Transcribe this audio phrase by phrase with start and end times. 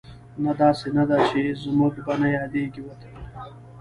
[0.43, 3.13] نه، داسې نه ده چې زموږ به نه یادېږي وطن